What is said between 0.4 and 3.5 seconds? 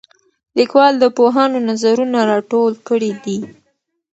لیکوال د پوهانو نظرونه راټول کړي دي.